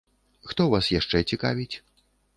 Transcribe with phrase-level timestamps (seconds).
[0.51, 1.71] Хто вас яшчэ цікавіць?